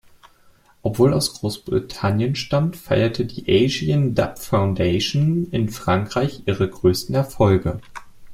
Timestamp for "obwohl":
0.81-1.13